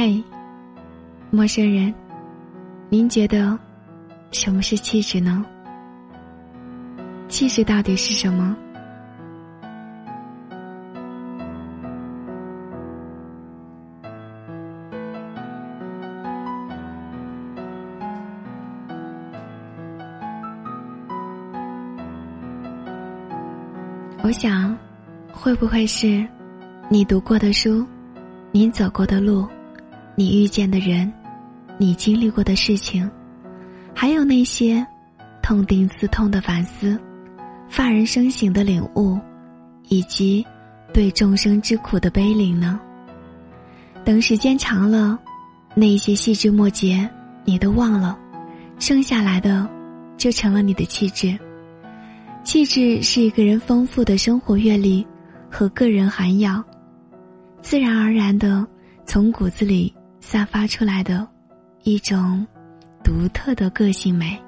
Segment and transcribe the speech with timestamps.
[0.00, 0.22] 嘿，
[1.28, 1.92] 陌生人，
[2.88, 3.58] 您觉得
[4.30, 5.44] 什么是气质呢？
[7.28, 8.56] 气质到底是什么？
[24.22, 24.78] 我想，
[25.32, 26.24] 会不会是
[26.88, 27.84] 你读过的书，
[28.52, 29.44] 你走过的路，
[30.18, 31.12] 你遇见的人，
[31.78, 33.08] 你经历过的事情，
[33.94, 34.84] 还有那些
[35.40, 37.00] 痛定思痛的反思、
[37.68, 39.16] 发人深省的领悟，
[39.86, 40.44] 以及
[40.92, 42.80] 对众生之苦的悲悯呢？
[44.04, 45.16] 等时间长了，
[45.76, 47.08] 那些细枝末节
[47.44, 48.18] 你都忘了，
[48.80, 49.70] 剩下来的
[50.16, 51.38] 就成了你的气质。
[52.42, 55.06] 气质是一个人丰富的生活阅历
[55.48, 56.64] 和个人涵养，
[57.62, 58.66] 自然而然的
[59.06, 59.94] 从骨子里
[60.30, 61.26] 散发出来的
[61.84, 62.46] 一种
[63.02, 64.38] 独特的个性美。